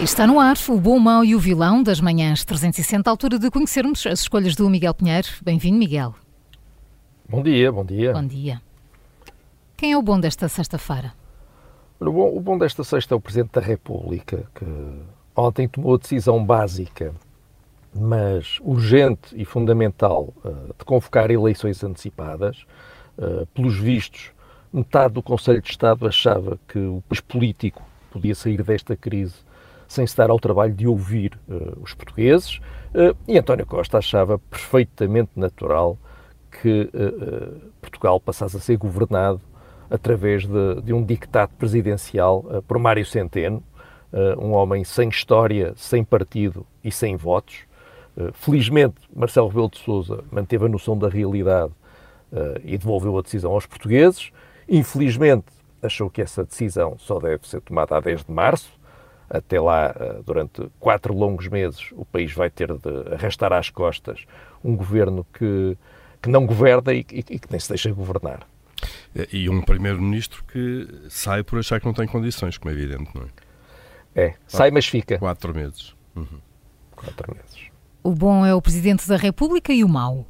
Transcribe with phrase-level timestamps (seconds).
[0.00, 3.50] Está no ar o Bom, Mau e o Vilão das manhãs 360, à altura de
[3.50, 5.26] conhecermos as escolhas do Miguel Pinheiro.
[5.42, 6.14] Bem-vindo, Miguel.
[7.28, 8.12] Bom dia, bom dia.
[8.12, 8.62] Bom dia.
[9.76, 11.12] Quem é o bom desta sexta-feira?
[11.98, 14.64] O bom, o bom desta sexta é o Presidente da República, que
[15.34, 17.12] ontem tomou a decisão básica,
[17.92, 22.64] mas urgente e fundamental, eh, de convocar eleições antecipadas.
[23.18, 24.30] Eh, pelos vistos,
[24.72, 29.47] metade do Conselho de Estado achava que o país político podia sair desta crise
[29.88, 32.60] sem se dar ao trabalho de ouvir uh, os portugueses.
[32.94, 35.96] Uh, e António Costa achava perfeitamente natural
[36.60, 39.40] que uh, Portugal passasse a ser governado
[39.90, 43.62] através de, de um dictado presidencial por Mário Centeno,
[44.38, 47.60] um homem sem história, sem partido e sem votos.
[48.34, 51.72] felizmente, Marcelo Rebelo de Sousa manteve a noção da realidade
[52.64, 54.30] e devolveu a decisão aos portugueses.
[54.68, 55.46] Infelizmente,
[55.82, 58.77] achou que essa decisão só deve ser tomada a 10 de março,
[59.28, 64.24] até lá, eh, durante quatro longos meses, o país vai ter de arrastar às costas
[64.64, 65.76] um governo que,
[66.22, 68.46] que não governa e, e, e que nem se deixa governar.
[69.32, 73.22] E um primeiro-ministro que sai por achar que não tem condições, como é evidente, não
[73.22, 73.26] é?
[74.26, 75.18] É, sai mas fica.
[75.18, 75.94] Quatro meses.
[76.14, 76.40] Uhum.
[76.94, 77.68] Quatro meses.
[78.02, 80.26] O bom é o Presidente da República e o mau?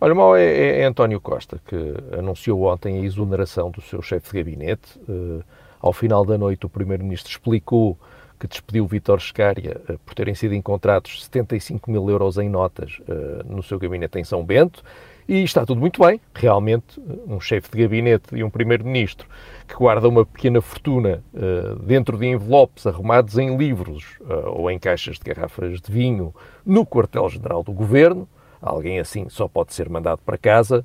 [0.00, 1.76] Olha, o mau é, é, é António Costa, que
[2.18, 4.98] anunciou ontem a exoneração do seu chefe de gabinete.
[5.08, 5.42] Uh,
[5.80, 7.98] ao final da noite, o Primeiro-Ministro explicou
[8.38, 13.44] que despediu Vítor Scária uh, por terem sido encontrados 75 mil euros em notas uh,
[13.44, 14.82] no seu gabinete em São Bento.
[15.26, 16.20] E está tudo muito bem.
[16.34, 19.26] Realmente, um chefe de gabinete e um primeiro-ministro
[19.66, 25.18] que guarda uma pequena fortuna uh, dentro de envelopes arrumados em livros ou em caixas
[25.18, 28.28] de garrafas de vinho no quartel-general do governo.
[28.60, 30.84] Alguém assim só pode ser mandado para casa.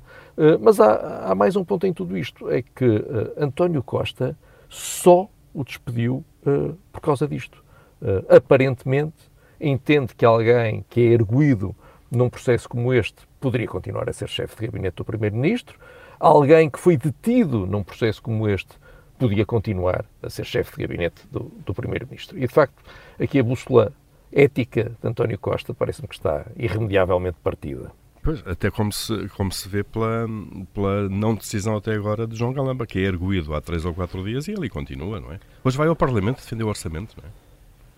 [0.60, 3.04] mas há, há, mais um ponto em tudo isto: é que
[3.38, 4.36] António Costa
[4.68, 7.62] só o despediu uh, por causa disto.
[8.00, 9.30] Uh, aparentemente,
[9.60, 11.74] entende que alguém que é erguido
[12.10, 15.78] num processo como este poderia continuar a ser chefe de gabinete do Primeiro-Ministro,
[16.18, 18.78] alguém que foi detido num processo como este
[19.18, 22.38] podia continuar a ser chefe de gabinete do, do Primeiro-Ministro.
[22.38, 22.82] E, de facto,
[23.20, 23.92] aqui a bússola
[24.32, 27.92] ética de António Costa parece-me que está irremediavelmente partida.
[28.22, 30.26] Pois, até como se, como se vê pela,
[30.74, 34.22] pela não decisão até agora de João Galamba, que é erguido há três ou quatro
[34.22, 35.40] dias e ele continua, não é?
[35.64, 37.32] Hoje vai ao Parlamento defender o orçamento, não é?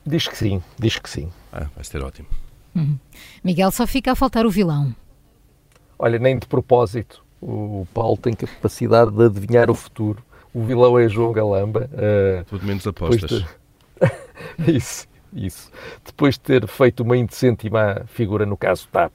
[0.06, 1.30] Diz que sim, diz que sim.
[1.52, 2.28] Ah, vai ser ótimo.
[2.74, 2.98] Uhum.
[3.42, 4.94] Miguel, só fica a faltar o vilão.
[5.98, 7.24] Olha, nem de propósito.
[7.40, 10.22] O Paulo tem capacidade de adivinhar o futuro.
[10.54, 11.88] O vilão é João Galamba.
[11.92, 13.30] Uh, Tudo menos apostas.
[13.30, 13.46] De...
[14.76, 15.70] isso, isso.
[16.04, 19.12] Depois de ter feito uma indecente e má figura no caso TAP,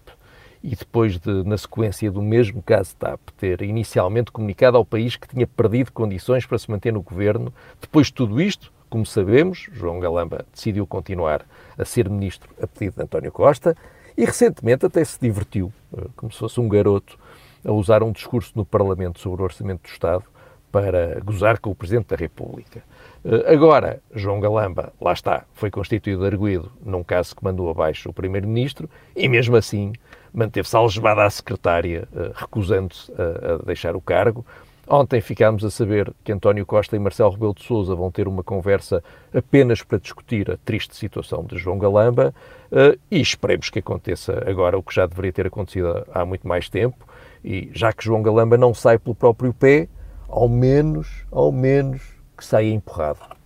[0.64, 5.28] e depois de, na sequência do mesmo caso TAP, ter inicialmente comunicado ao país que
[5.28, 10.00] tinha perdido condições para se manter no governo, depois de tudo isto, como sabemos, João
[10.00, 11.46] Galamba decidiu continuar
[11.78, 13.76] a ser ministro a pedido de António Costa
[14.18, 17.20] e recentemente até se divertiu, eh, como se fosse um garoto,
[17.64, 20.24] a usar um discurso no Parlamento sobre o Orçamento do Estado
[20.72, 22.84] para gozar com o Presidente da República.
[23.24, 28.14] Eh, agora, João Galamba, lá está, foi constituído arguído num caso que mandou abaixo o
[28.14, 29.94] Primeiro-Ministro e, mesmo assim,
[30.34, 34.46] manteve-se algemada à secretária, eh, recusando-se a, deixar o cargo.
[34.90, 38.42] Ontem ficámos a saber que António Costa e Marcelo Rebelo de Sousa vão ter uma
[38.42, 39.04] conversa
[39.34, 42.34] apenas para discutir a triste situação de João Galamba
[42.72, 46.70] uh, e esperemos que aconteça agora o que já deveria ter acontecido há muito mais
[46.70, 47.06] tempo
[47.44, 49.90] e já que João Galamba não sai pelo próprio pé,
[50.28, 52.02] ao menos, ao menos
[52.38, 53.38] que saia empurrado.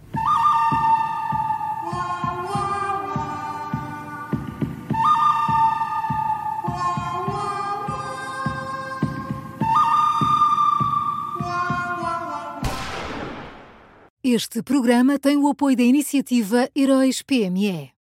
[14.23, 17.89] Este programa tem o apoio da iniciativa Heróis PME.